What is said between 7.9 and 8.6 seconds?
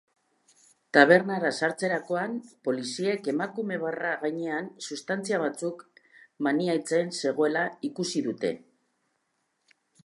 ikusi dute.